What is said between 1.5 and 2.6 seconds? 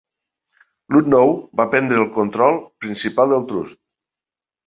va prendre el control